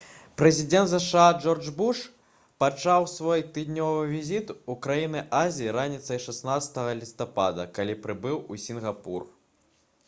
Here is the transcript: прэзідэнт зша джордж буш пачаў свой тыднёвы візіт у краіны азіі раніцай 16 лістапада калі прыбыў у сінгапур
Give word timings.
прэзідэнт 0.41 0.89
зша 0.91 1.25
джордж 1.41 1.67
буш 1.81 1.99
пачаў 2.63 3.05
свой 3.11 3.43
тыднёвы 3.57 4.01
візіт 4.13 4.55
у 4.75 4.77
краіны 4.87 5.23
азіі 5.43 5.75
раніцай 5.77 6.25
16 6.25 6.83
лістапада 7.05 7.69
калі 7.79 8.01
прыбыў 8.09 8.43
у 8.55 8.61
сінгапур 8.67 9.33